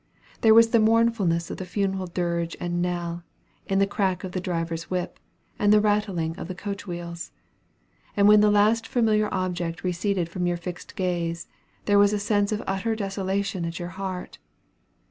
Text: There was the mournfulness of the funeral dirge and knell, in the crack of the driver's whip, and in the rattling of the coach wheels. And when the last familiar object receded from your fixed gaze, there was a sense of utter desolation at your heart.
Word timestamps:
There 0.41 0.55
was 0.55 0.69
the 0.69 0.79
mournfulness 0.79 1.51
of 1.51 1.57
the 1.57 1.63
funeral 1.67 2.07
dirge 2.07 2.57
and 2.59 2.81
knell, 2.81 3.21
in 3.67 3.77
the 3.77 3.85
crack 3.85 4.23
of 4.23 4.31
the 4.31 4.39
driver's 4.41 4.89
whip, 4.89 5.19
and 5.59 5.65
in 5.71 5.77
the 5.77 5.79
rattling 5.79 6.35
of 6.39 6.47
the 6.47 6.55
coach 6.55 6.87
wheels. 6.87 7.31
And 8.17 8.27
when 8.27 8.41
the 8.41 8.49
last 8.49 8.87
familiar 8.87 9.29
object 9.31 9.83
receded 9.83 10.27
from 10.27 10.47
your 10.47 10.57
fixed 10.57 10.95
gaze, 10.95 11.47
there 11.85 11.99
was 11.99 12.13
a 12.13 12.19
sense 12.19 12.51
of 12.51 12.63
utter 12.65 12.95
desolation 12.95 13.63
at 13.63 13.77
your 13.77 13.89
heart. 13.89 14.39